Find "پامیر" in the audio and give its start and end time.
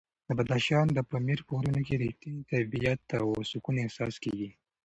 1.09-1.39